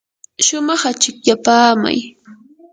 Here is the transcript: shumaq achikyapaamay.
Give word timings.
shumaq 0.45 0.81
achikyapaamay. 0.91 1.97